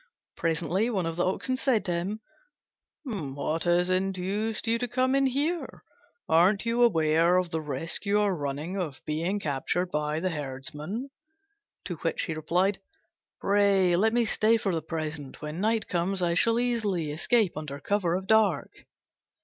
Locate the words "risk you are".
7.61-8.33